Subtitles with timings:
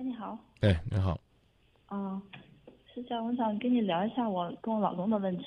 [0.00, 0.38] 喂，你好。
[0.62, 1.20] 哎，你好。
[1.90, 2.22] 嗯，
[2.94, 5.44] 是这样，我想跟你聊一下我跟我老公的问题。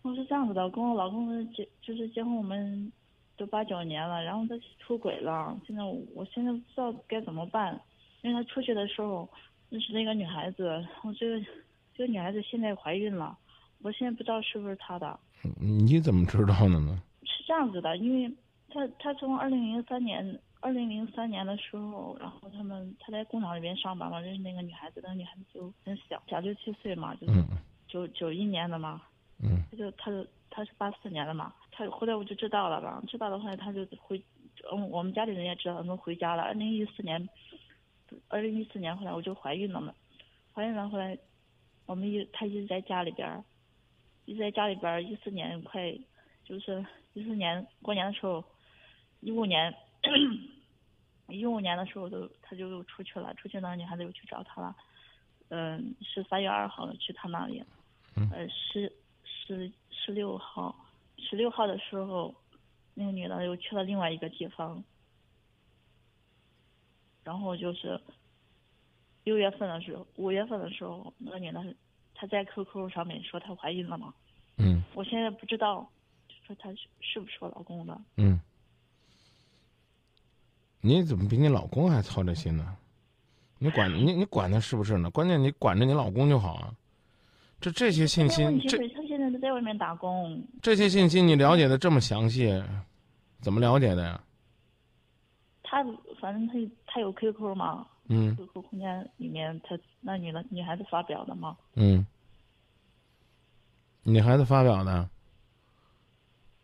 [0.00, 2.90] 我是这样子的，跟我老公结就是结婚我们
[3.36, 5.82] 都八九年了，然后他出轨了，现在
[6.14, 7.78] 我现在不知道该怎么办，
[8.22, 9.28] 因为他出去的时候
[9.68, 11.46] 认识了一个女孩子，我这个
[11.94, 13.36] 这个女孩子现在怀孕了，
[13.82, 15.20] 我现在不知道是不是他的。
[15.60, 17.02] 你怎么知道的呢？
[17.22, 18.34] 是这样子的，因为
[18.70, 20.40] 他他从二零零三年。
[20.60, 27.44] 二零零三年的时候，然后他们他在工厂里边上班嘛，认识那个女孩子，那个女孩子就很小，小六七岁嘛，就是
[27.86, 29.00] 九九一年的嘛，
[29.40, 34.20] 嗯，他就他就他是八四年的嘛，他后来我就知道了吧，知道的话他就回，
[34.72, 36.42] 嗯，我们家里人也知道，他们回家了。
[36.42, 37.28] 二零一四年，
[38.26, 39.94] 二零一四年后来我就怀孕了嘛，
[40.52, 41.16] 怀孕了后来，
[41.86, 43.44] 我们一他一直在家里边，
[44.24, 45.96] 一直在家里边，一四年快
[46.44, 48.42] 就是一四年过年的时候，
[49.20, 49.72] 一五年。
[51.28, 54.74] 一五年的时候，都他就出去了，出去那个女孩子又去找他了。
[55.48, 57.62] 嗯，是三月二号去他那里。
[58.32, 58.92] 呃，十
[59.24, 60.74] 十十六号，
[61.16, 62.34] 十六号的时候，
[62.94, 64.82] 那个女的又去了另外一个地方。
[67.24, 68.00] 然后就是
[69.24, 71.62] 六月份的时候，五月份的时候，那个女的
[72.14, 74.12] 她在 QQ 上面说她怀孕了嘛。
[74.56, 74.82] 嗯。
[74.94, 75.88] 我现在不知道，
[76.26, 78.00] 就说她是是不是我老公的。
[78.16, 78.40] 嗯。
[80.80, 82.76] 你怎么比你老公还操这心呢？
[83.58, 85.10] 你管你你管他是不是呢？
[85.10, 86.72] 关键你管着你老公就好啊。
[87.60, 90.40] 这这些信息，这他现在都在外面打工。
[90.62, 92.62] 这些信息你了解的这么详细，
[93.40, 94.22] 怎么了解的呀？
[95.64, 95.82] 他
[96.20, 96.54] 反正他
[96.86, 102.06] 他有 QQ 嘛，嗯，QQ 空间里面他那女的女孩子发表的嘛，嗯，
[104.04, 105.10] 女孩子发表的，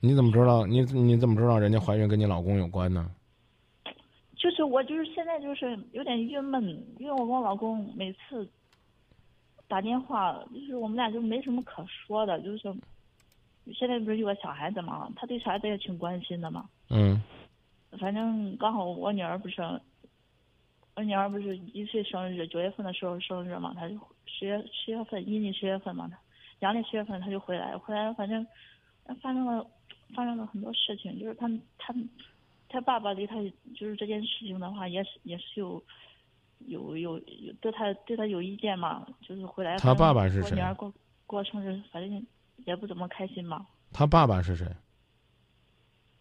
[0.00, 0.66] 你怎么知道？
[0.66, 3.08] 你你怎么知道人家怀孕跟你老公有关呢？
[4.40, 6.64] 就是我就是现在就是有点郁闷，
[6.98, 8.48] 因为我跟我老公每次
[9.68, 12.74] 打电话，就是我们俩就没什么可说的，就是
[13.74, 16.66] 现在不是有个小孩子嘛，他对小孩子也挺关心的嘛。
[16.88, 17.22] 嗯。
[17.98, 19.60] 反正刚好我女儿不是，
[20.94, 26.18] 我女儿不是一岁生日，九月份的时候生日嘛，她就十月十月份，阴历十月份嘛，她
[26.60, 28.46] 阳历十月份她就回来，回来反正
[29.20, 29.66] 发生了
[30.14, 31.46] 发生了很多事情，就是他
[31.76, 31.94] 他。
[32.70, 33.34] 他爸爸对他
[33.74, 35.82] 就是这件事情的话，也是也是有，
[36.66, 40.42] 有有有对他对他有意见嘛，就是回来他爸爸是谁？
[40.42, 40.92] 过年过
[41.26, 42.26] 过生日，反正
[42.64, 43.66] 也不怎么开心嘛。
[43.92, 44.64] 他爸爸是谁？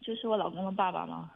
[0.01, 1.31] 就是我老公的爸爸嘛。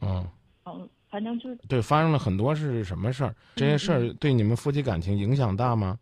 [0.00, 0.26] 嗯。
[0.64, 3.34] 嗯，反正就对，发生了很多是什么事儿？
[3.54, 5.98] 这些事儿对你们夫妻感情影响大吗？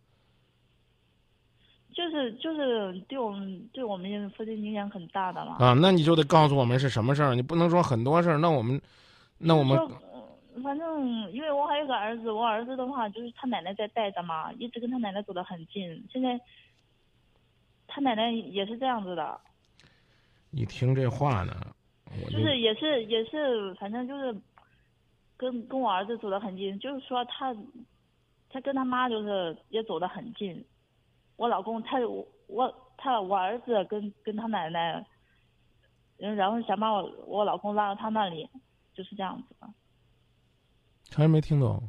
[2.33, 5.53] 就是就是对我们对我们夫妻影响很大的了。
[5.59, 8.39] 啊，那你就得告诉我们是什么事儿，你不能说很多事儿。
[8.39, 8.81] 那我们，
[9.39, 9.79] 那我们，
[10.63, 15.83] 反正因为我还有个儿子，我儿子的话就是他奶奶在带着嘛，一直跟他奶奶走得很近。
[16.13, 16.41] 现在，
[17.87, 19.41] 他奶奶也是这样子的。
[20.51, 21.55] 你听这话呢？
[22.31, 24.35] 就是也是也是，反正就是，
[25.37, 27.55] 跟跟我儿子走得很近，就是说他，
[28.49, 30.65] 他跟他妈就是也走得很近。
[31.37, 35.05] 我老公他我我他我儿子跟跟他奶奶，
[36.19, 38.49] 嗯，然后想把我我老公拉到他那里，
[38.95, 39.69] 就是这样子的。
[41.15, 41.89] 还没听懂。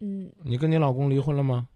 [0.00, 0.32] 嗯。
[0.44, 1.66] 你跟你老公离婚了吗？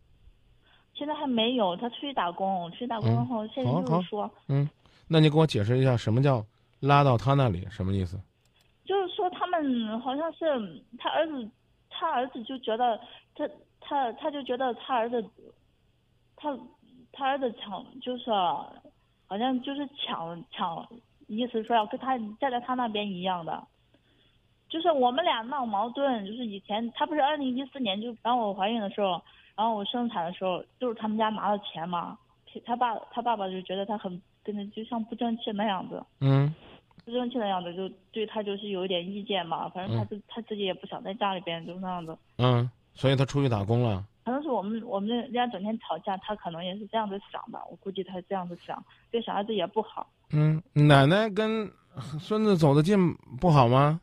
[0.95, 4.31] 现在还没有，他出去打工，出去打工后现在就是说。
[4.49, 4.71] 嗯，
[5.09, 6.47] 那你给我解释一下什么叫
[6.81, 8.19] 拉到他那里，什么意思？
[8.85, 10.47] 就是说他们好像是
[10.97, 11.51] 他儿子，
[11.91, 13.01] 他儿子就觉得
[13.35, 13.49] 他。
[13.89, 15.25] 他他就觉得他儿子，
[16.35, 16.59] 他
[17.13, 20.85] 他儿子抢就是，好像就是抢抢，
[21.29, 23.65] 意思说要跟他站在他那边一样的，
[24.69, 29.23] 就是我们俩闹矛盾，就是以前他不是二零一四年就当我怀孕的时候，
[29.55, 32.19] 然后我生产的时候，就是他们家拿了钱嘛，
[32.65, 36.53] 他爸他爸爸就觉得他很跟他就像不争气那样子，嗯，
[37.05, 42.69] 不争气那样子，就对他就是有一点意见嘛，反正他自他自己也不想在家里边就那样子，嗯。
[42.97, 44.05] 所以他出去打工了。
[44.25, 47.61] 可能是我们我们人家整天吵架，他可能也是这样子想吧。
[47.71, 50.11] 我估计他这样子想，对小孩子也不好。
[50.31, 51.71] 嗯，奶奶跟
[52.19, 54.01] 孙子走得近不好吗？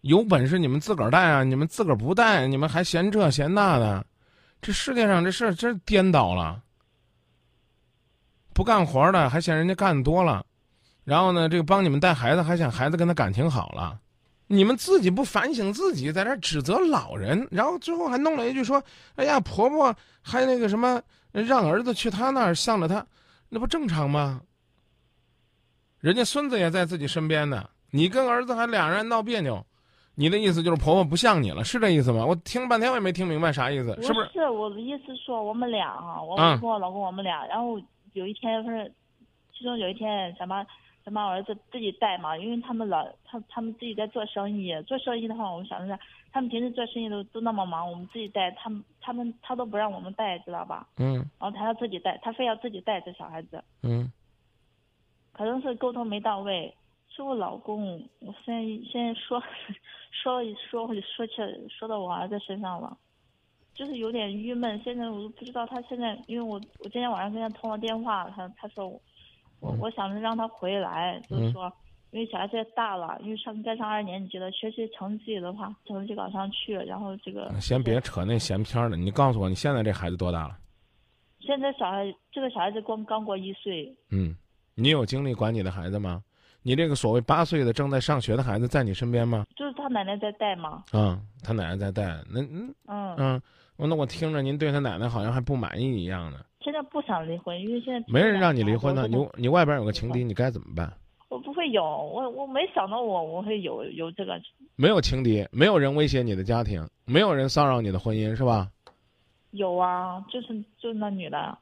[0.00, 1.44] 有本事你们自个儿带啊！
[1.44, 4.04] 你们自个儿不带，你们还嫌这嫌那的，
[4.62, 6.62] 这世界上这事儿真颠倒了。
[8.54, 10.44] 不干活的还嫌人家干多了，
[11.04, 14.00] 然后呢，这个帮你们带孩子还想孩子跟他感情好了。
[14.52, 18.82] 你们自己不反省自己，在这指责老人，然后最后还弄了一句说
[19.14, 21.00] ：“哎呀，婆婆还那个什么，
[21.30, 23.06] 让儿子去她那儿向着她，
[23.48, 24.40] 那不正常吗？
[26.00, 29.64] 人家孙子也在自己身边呢，你跟儿子还俩人闹别扭，
[30.16, 32.26] 你的意思就是婆婆不像你了，是这意思吗？
[32.26, 34.30] 我听了半天我也没听明白啥意思，是不是？
[34.32, 37.80] 是我的意思说我们俩哈，我嗯跟我老公我们俩，然后
[38.14, 38.92] 有一天不是，
[39.56, 40.66] 其中有一天想把想
[41.10, 45.98] 把我儿子自己带嘛，因为他们老他他们自己在做生意，做生意的话，我们想着
[46.32, 50.86] 他们平时做生意都都那么忙，我们自己带，他们他们他都不让我们带，知道吧？
[50.98, 54.10] 嗯然后他要自己带，他非要自己带这小孩子，嗯
[55.32, 56.74] 可能是沟通没到位。
[57.12, 59.42] 是我老公，我现在现在说
[60.12, 61.34] 说一说说起
[61.68, 62.96] 说到我儿子身上了，
[63.74, 64.80] 就是有点郁闷。
[64.84, 69.00] 现在我都不知道他现在，因为我我今天晚上跟他通了电话，他他说我
[69.60, 71.72] 我我想着让他回来，就是说。
[72.12, 80.58] 因为小孩子也大了，因为上该上二年级了，学习成绩的话，成绩搞上去，然后这个先别扯那闲篇儿了，你告诉我你现在这孩子多大了？
[81.38, 84.34] 现在小孩这个小孩子刚刚过一岁，嗯，
[84.74, 86.20] 你有精力管你的孩子吗？
[86.62, 89.46] 你这个所谓八岁的正在上学的孩子在你身边吗？
[89.54, 92.02] 就是他奶奶在带吗，啊、他奶奶在带。
[92.28, 93.42] 那嗯嗯，嗯，
[93.76, 96.40] 那我听着您对他奶奶好像还不满意一样呢。
[96.60, 100.92] 现在不想离婚，因为现在没人让你离婚呢，你你外边有个情敌，你该怎么办？
[101.28, 104.40] 我不会有，我我没想到我我会有有这个，
[104.76, 108.68] 没有情敌，没有人威胁你的家庭，没有人骚扰你的婚姻，是吧？
[109.52, 110.48] 有啊，就是
[110.78, 111.56] 就是那女的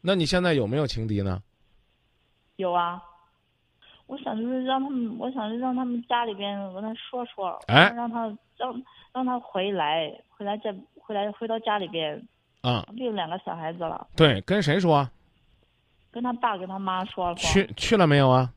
[0.00, 1.42] 那你现在有没有情敌呢？
[2.56, 3.02] 有啊，
[4.06, 12.20] 我想就是让他们，我想是让他们家里边跟他说说，哎让他让让他回来，回来再回来回到家里边，
[12.60, 15.08] 啊，不有两个小孩子了，对，跟谁说？
[16.10, 18.52] 跟他爸跟他妈说了，去去了没有啊？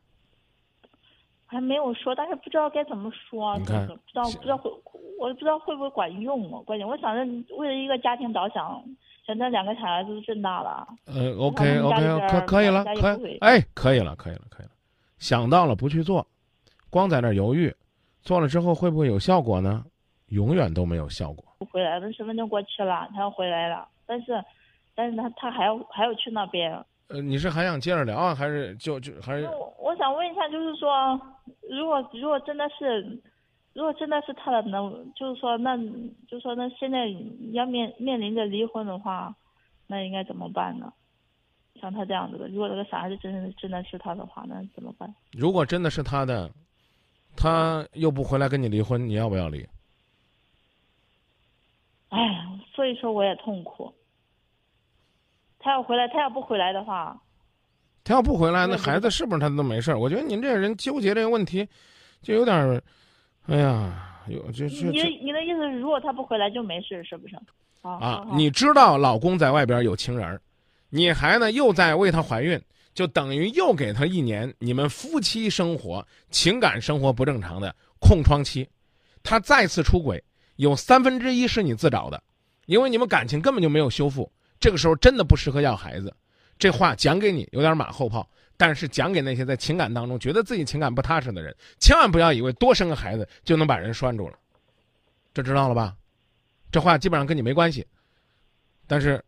[1.46, 4.72] 还没有说，但是不知道该怎么说，不知道不知道会，
[5.20, 6.62] 我不知道会不会管用啊。
[6.66, 8.82] 关键我想着为了一个家庭着想，
[9.26, 14.72] 现在两个小孩子都真大了，呃，OK OK，可可以了，可不会哎，可以了，可以了，可以了。
[15.20, 16.26] 想到了不去做，
[16.90, 17.76] 光在那儿犹豫，
[18.22, 19.86] 做了之后会不会有效果呢？
[20.28, 21.44] 永远都没有效果。
[21.62, 24.44] 不回来，那身份证过期了，他要回来了，但是，
[24.96, 26.74] 但是他他还要还要去那边。
[27.10, 31.22] 呃，你是还想接着聊啊，还是就就还是我我想问一下，就是说，
[31.70, 33.22] 如果如果真的是，
[33.74, 35.78] 如果真的是他的能，就是说那，
[36.28, 37.06] 就是说那现在
[37.52, 39.36] 要面面临着离婚的话，
[39.86, 40.92] 那应该怎么办呢？
[41.80, 45.14] 像他这样子的，如果这个小孩子真的真的是他的话，那怎么办？
[45.34, 46.50] 如果真的是他的，
[47.38, 49.64] 他又不回来跟你离婚，你要不要离？
[52.12, 52.20] 哎，
[52.76, 53.94] 所以说我也痛苦。
[55.60, 57.20] 他要回来，他要不回来的话，
[58.04, 60.00] 他要不回来，那孩子是不是他都没事儿？
[60.00, 61.68] 我觉得您这个人纠结这个问题，
[62.22, 62.82] 就有点儿，
[63.48, 67.36] 哎呀，有就就你你的意思是，如果他不回来就没事，是不是？
[67.82, 70.42] 啊啊，你知道老公在外边有情人儿，
[70.90, 72.62] 你还呢又在为他怀孕，
[72.94, 78.68] 就等于又给他一年你们夫妻生活、情感生活不正常的空窗期。
[79.24, 80.24] 他再次出轨，
[80.62, 82.22] 有三分之一是你自找的，
[82.68, 84.32] 因为你们感情根本就没有修复。
[84.60, 86.16] 这个时候真的不适合要孩子。
[86.60, 94.38] 这话讲给你有点马后炮，但是讲给那些在情感当中觉得自己情感不踏实的人，千万不要以为多生个孩子就能把人拴住了。
[95.34, 95.98] 这知道了吧？
[96.72, 97.84] 这话基本上跟你没关系，
[98.86, 99.20] 但是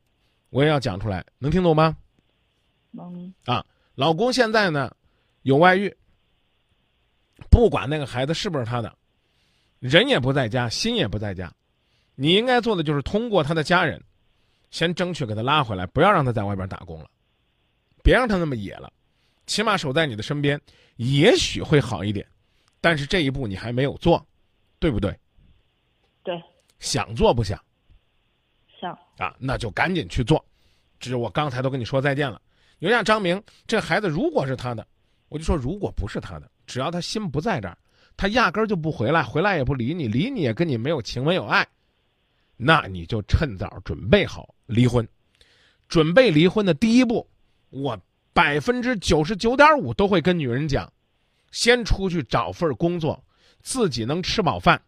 [0.51, 1.97] 我也要讲出来，能听懂吗？
[2.91, 3.65] 能啊
[3.95, 4.95] 老公现在呢
[5.41, 5.97] 有外遇，
[7.50, 8.95] 不管那个孩子是不是他的，
[9.83, 11.53] 人也不在家，心也不在家，
[12.15, 14.02] 你应该做的就是通过他的家人，
[14.71, 17.09] 先争取给他拉回来，不要让他在外边打工了，
[18.02, 18.90] 别让他那么野了，
[19.45, 20.57] 起码守在你的身边，
[20.95, 22.25] 也许会好一点。
[22.80, 24.25] 但是这一步你还没有做，
[24.80, 25.13] 对不对？
[26.23, 26.42] 对，
[26.80, 27.61] 想做不想
[28.80, 30.42] 想啊，那就赶紧去做。
[30.97, 32.42] 只是我刚才都跟你说再见了。
[32.80, 34.87] 你说像张明这孩子如果是他的，
[35.28, 37.78] 我就说如果不是他的，只要他心不在这儿，
[38.16, 41.68] 他压根儿就不回来，回来也不理你，理你也跟你没有情没有爱，
[42.56, 45.08] 那你就趁早准备好离婚。
[45.90, 47.28] 准备离婚的第一步，
[47.70, 48.00] 我
[48.34, 50.92] 百分之九十九点五都会跟女人讲：
[51.52, 53.24] 先出去找份工作，
[53.62, 54.82] 自己能吃饱饭，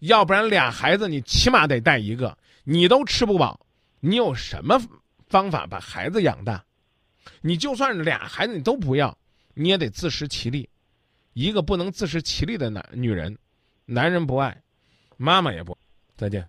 [0.00, 3.60] 要不然俩孩子你起码得带一个，你都吃不饱，
[4.00, 4.80] 你有什么
[5.28, 6.64] 方法把孩子养大？
[7.40, 9.16] 你就算俩孩子你都不要，
[9.54, 10.68] 你也得自食其力。
[11.38, 13.38] 一个不能自食其力的男女人，
[13.86, 14.60] 男人不爱，
[15.16, 15.78] 妈妈也不。
[16.16, 16.44] 再见。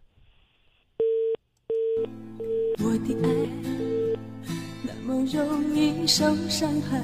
[2.79, 3.29] 我的爱
[4.81, 6.99] 那么容易受伤害，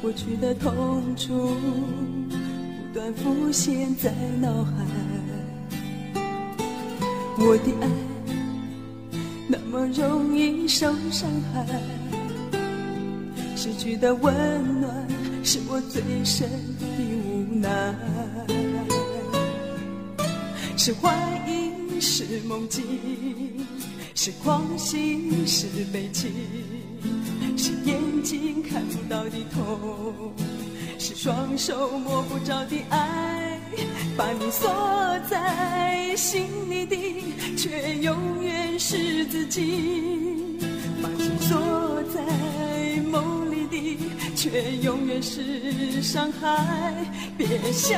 [0.00, 4.72] 过去的痛楚不断浮现在脑海。
[7.36, 7.88] 我的爱
[9.46, 11.66] 那么容易受伤害，
[13.54, 15.06] 失去的温暖
[15.44, 17.94] 是我最深的无奈。
[20.76, 21.16] 是幻
[21.48, 22.84] 影，是梦境，
[24.14, 26.32] 是狂喜，是悲情，
[27.56, 30.32] 是眼睛看不到的痛，
[30.98, 33.60] 是双手摸不着的爱，
[34.16, 34.68] 把你锁
[35.30, 36.96] 在心里的，
[37.56, 40.58] 却永远是自己，
[41.00, 41.71] 把心锁，
[44.42, 47.06] 却永远是伤害。
[47.38, 47.96] 别笑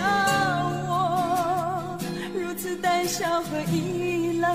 [0.87, 1.99] 我
[2.39, 4.55] 如此胆小和依赖，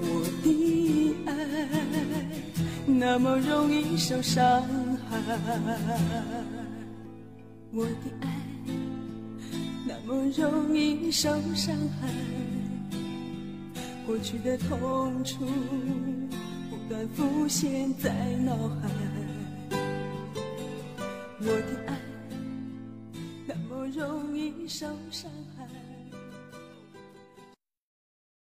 [0.00, 1.34] 我的爱
[2.86, 4.44] 那么容易受伤
[5.10, 5.18] 害，
[7.72, 8.28] 我的爱
[9.84, 12.08] 那么容易受伤害，
[14.06, 15.44] 过去的痛楚
[16.70, 18.12] 不断浮现在
[18.44, 18.88] 脑海，
[21.44, 21.98] 我的爱。
[23.46, 25.81] 那么容易受伤害。